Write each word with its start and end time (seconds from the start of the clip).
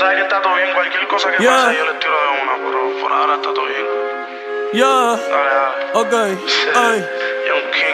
sabes 0.00 0.16
que 0.16 0.22
está 0.22 0.42
todo 0.42 0.54
bien. 0.56 0.72
Cualquier 0.74 1.06
cosa 1.08 1.30
que 1.30 1.42
Yeah. 1.42 1.56
pase, 1.56 1.76
yo 1.78 1.84
les 1.84 1.98
tiro 2.00 2.12
de 2.12 2.42
una, 2.42 2.54
pero 2.64 3.00
por 3.02 3.12
ahora 3.12 3.34
está 3.34 3.48
todo 3.54 3.66
bien. 3.66 3.86
Yeah, 4.72 4.86
Dale, 4.86 5.50
dale. 5.54 5.90
ok, 5.94 6.14
ay. 6.76 7.08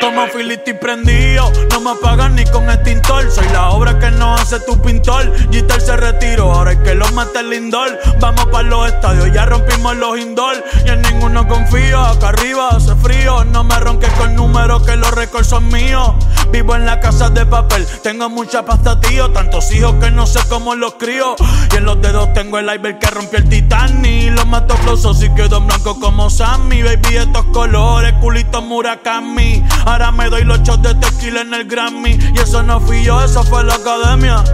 Toma 0.00 0.26
baby. 0.26 0.32
filiti 0.32 0.74
prendido, 0.74 1.50
no 1.72 1.80
me 1.80 1.90
apagan 1.92 2.36
ni 2.36 2.44
con 2.46 2.68
extintor. 2.70 3.28
Soy 3.30 3.48
la 3.48 3.70
obra 3.70 3.98
que 3.98 4.10
no 4.12 4.34
hace 4.34 4.60
tu 4.60 4.80
pintor. 4.80 5.24
Gitter 5.50 5.80
se 5.80 5.96
retiró, 5.96 6.52
ahora 6.52 6.70
hay 6.72 6.76
que 6.82 6.87
mete 7.18 7.40
el 7.40 7.50
lindor. 7.50 7.98
Vamos 8.20 8.46
para 8.46 8.62
los 8.68 8.88
estadios, 8.88 9.32
ya 9.32 9.44
rompimos 9.46 9.96
los 9.96 10.18
indoor. 10.18 10.64
Y 10.86 10.90
en 10.90 11.02
ninguno 11.02 11.46
confío, 11.48 12.00
acá 12.00 12.28
arriba 12.28 12.68
hace 12.70 12.94
frío. 12.96 13.44
No 13.44 13.64
me 13.64 13.78
ronques 13.80 14.10
con 14.12 14.34
números 14.34 14.84
que 14.84 14.96
los 14.96 15.10
récords 15.10 15.48
son 15.48 15.68
míos. 15.68 16.12
Vivo 16.52 16.76
en 16.76 16.86
la 16.86 17.00
casa 17.00 17.28
de 17.28 17.44
papel, 17.44 17.86
tengo 18.02 18.30
mucha 18.30 18.64
pasta, 18.64 19.00
tío. 19.00 19.30
Tantos 19.32 19.72
hijos 19.72 19.94
que 20.00 20.10
no 20.10 20.26
sé 20.26 20.40
cómo 20.48 20.74
los 20.74 20.94
crío. 20.94 21.34
Y 21.72 21.76
en 21.76 21.84
los 21.84 22.00
dedos 22.00 22.32
tengo 22.34 22.58
el 22.58 22.66
iceberg 22.66 22.98
que 22.98 23.10
rompió 23.10 23.38
el 23.38 23.48
Titanic. 23.48 24.36
Los 24.36 24.46
mato 24.46 24.76
flosos 24.76 25.22
y 25.22 25.30
quedo 25.30 25.60
blanco 25.60 25.98
como 25.98 26.30
Sammy. 26.30 26.82
Baby, 26.82 27.16
estos 27.16 27.44
colores, 27.46 28.12
culito 28.20 28.62
Murakami. 28.62 29.64
Ahora 29.86 30.12
me 30.12 30.30
doy 30.30 30.44
los 30.44 30.62
shots 30.62 30.82
de 30.82 30.94
tequila 30.94 31.40
en 31.40 31.54
el 31.54 31.64
Grammy. 31.64 32.18
Y 32.34 32.38
eso 32.38 32.62
no 32.62 32.80
fui 32.80 33.02
yo, 33.02 33.20
eso 33.22 33.42
fue 33.42 33.64
la 33.64 33.74
academia. 33.74 34.44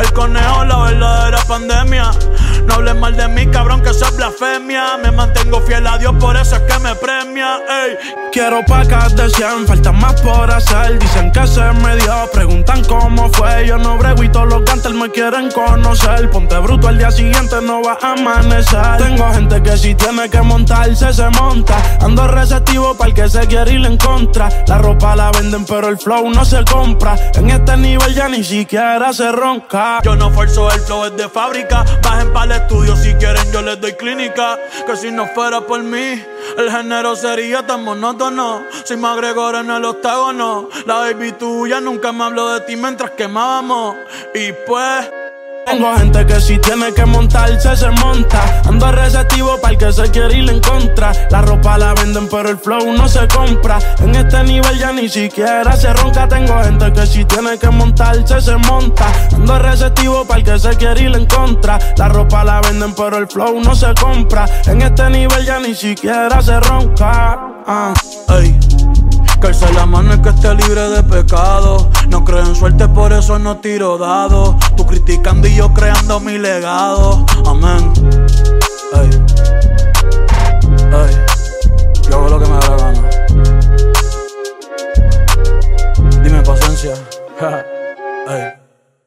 El 0.00 0.12
conejo, 0.12 0.64
la 0.64 0.78
verdadera 0.78 1.17
pandemia. 1.48 2.37
No 2.68 2.74
hables 2.74 2.94
mal 2.96 3.16
de 3.16 3.26
mí, 3.28 3.46
cabrón, 3.46 3.80
que 3.80 3.90
eso 3.90 4.04
es 4.04 4.16
blasfemia. 4.16 4.98
Me 5.02 5.10
mantengo 5.10 5.60
fiel 5.62 5.86
a 5.86 5.96
Dios, 5.96 6.14
por 6.20 6.36
eso 6.36 6.56
es 6.56 6.62
que 6.62 6.78
me 6.80 6.94
premia. 6.96 7.56
Ey. 7.56 7.96
Quiero 8.30 8.62
pacas 8.66 9.16
de 9.16 9.30
100, 9.30 9.66
faltan 9.66 9.98
más 9.98 10.20
por 10.20 10.50
hacer. 10.50 10.98
Dicen 10.98 11.32
que 11.32 11.46
se 11.46 11.62
me 11.62 11.96
dio, 11.96 12.30
preguntan 12.30 12.84
cómo 12.84 13.30
fue. 13.30 13.66
Yo 13.66 13.78
no 13.78 13.96
brego 13.96 14.22
y 14.22 14.28
todos 14.28 14.48
los 14.48 14.64
gantes 14.64 14.92
me 14.92 15.10
quieren 15.10 15.50
conocer. 15.50 16.30
Ponte 16.30 16.58
bruto 16.58 16.88
al 16.88 16.98
día 16.98 17.10
siguiente, 17.10 17.56
no 17.62 17.82
va 17.82 17.96
a 18.02 18.12
amanecer. 18.12 18.98
Tengo 18.98 19.32
gente 19.32 19.62
que 19.62 19.76
si 19.78 19.94
tiene 19.94 20.28
que 20.28 20.42
montarse, 20.42 21.12
se 21.12 21.28
monta. 21.30 21.76
Ando 22.00 22.28
receptivo 22.28 22.94
para 22.94 23.08
el 23.08 23.14
que 23.14 23.28
se 23.30 23.46
quiere 23.46 23.72
ir 23.72 23.86
en 23.86 23.96
contra. 23.96 24.50
La 24.66 24.76
ropa 24.76 25.16
la 25.16 25.30
venden, 25.32 25.64
pero 25.64 25.88
el 25.88 25.96
flow 25.96 26.28
no 26.30 26.44
se 26.44 26.62
compra. 26.64 27.16
En 27.34 27.48
este 27.48 27.76
nivel 27.78 28.14
ya 28.14 28.28
ni 28.28 28.44
siquiera 28.44 29.10
se 29.14 29.32
ronca. 29.32 30.00
Yo 30.04 30.16
no 30.16 30.30
forzo 30.30 30.70
el 30.70 30.80
flow, 30.80 31.06
es 31.06 31.16
de 31.16 31.28
fábrica. 31.30 31.84
Bajen 32.02 32.30
para 32.32 32.57
estudio 32.58 32.96
si 32.96 33.14
quieren, 33.14 33.50
yo 33.52 33.62
les 33.62 33.80
doy 33.80 33.94
clínica. 33.94 34.58
Que 34.86 34.96
si 34.96 35.10
no 35.10 35.26
fuera 35.34 35.60
por 35.60 35.82
mí, 35.82 36.22
el 36.56 36.70
género 36.70 37.16
sería 37.16 37.66
tan 37.66 37.84
monótono. 37.84 38.62
Soy 38.84 38.96
McGregor 38.96 39.56
en 39.56 39.70
el 39.70 39.84
octágono. 39.84 40.68
La 40.86 40.96
baby 40.96 41.32
tuya 41.32 41.80
nunca 41.80 42.12
me 42.12 42.24
habló 42.24 42.48
de 42.54 42.60
ti 42.60 42.76
mientras 42.76 43.12
quemábamos. 43.12 43.96
Y 44.34 44.52
pues. 44.66 45.17
Tengo 45.70 45.94
gente 45.96 46.24
que 46.24 46.40
si 46.40 46.58
tiene 46.58 46.94
que 46.94 47.04
montarse, 47.04 47.76
se 47.76 47.90
monta. 47.90 48.62
Ando 48.64 48.90
receptivo 48.90 49.60
para 49.60 49.74
el 49.74 49.78
que 49.78 49.92
se 49.92 50.10
quiere 50.10 50.38
ir 50.38 50.48
en 50.48 50.60
contra. 50.60 51.12
La 51.30 51.42
ropa 51.42 51.76
la 51.76 51.92
venden, 51.92 52.26
pero 52.26 52.48
el 52.48 52.56
flow 52.56 52.90
no 52.94 53.06
se 53.06 53.28
compra. 53.28 53.78
En 53.98 54.14
este 54.14 54.42
nivel 54.44 54.78
ya 54.78 54.92
ni 54.92 55.10
siquiera 55.10 55.76
se 55.76 55.92
ronca. 55.92 56.26
Tengo 56.26 56.58
gente 56.62 56.90
que 56.90 57.06
si 57.06 57.24
tiene 57.26 57.58
que 57.58 57.68
montarse, 57.68 58.40
se 58.40 58.56
monta. 58.56 59.12
Ando 59.34 59.58
receptivo 59.58 60.24
para 60.24 60.40
el 60.40 60.46
que 60.46 60.58
se 60.58 60.70
quiere 60.70 61.02
ir 61.02 61.14
en 61.14 61.26
contra. 61.26 61.78
La 61.98 62.08
ropa 62.08 62.44
la 62.44 62.62
venden, 62.62 62.94
pero 62.94 63.18
el 63.18 63.26
flow 63.28 63.60
no 63.60 63.74
se 63.74 63.92
compra. 63.94 64.46
En 64.66 64.80
este 64.80 65.10
nivel 65.10 65.44
ya 65.44 65.60
ni 65.60 65.74
siquiera 65.74 66.40
se 66.40 66.58
ronca. 66.60 67.38
Ah. 67.66 67.92
Ey, 68.30 68.58
que 69.38 69.46
alce 69.48 69.70
la 69.74 69.84
mano 69.84 70.14
el 70.14 70.22
que 70.22 70.30
esté 70.30 70.54
libre 70.54 70.88
de 70.88 71.02
pecado. 71.02 71.90
No 72.08 72.24
creo 72.24 72.47
eso 73.18 73.38
no 73.38 73.58
tiro 73.58 73.98
dados. 73.98 74.54
Tú 74.76 74.86
criticando 74.86 75.48
y 75.48 75.56
yo 75.56 75.72
creando 75.72 76.20
mi 76.20 76.38
legado. 76.38 77.26
Amén. 77.46 77.92
Ey, 78.94 79.10
ey, 80.92 81.16
yo 82.08 82.16
hago 82.16 82.28
lo 82.28 82.38
que 82.38 82.46
me 82.46 82.54
da 82.54 82.68
la 82.68 82.76
gana. 82.76 83.10
Dime 86.22 86.42
paciencia. 86.42 86.94
Ey. 88.28 88.67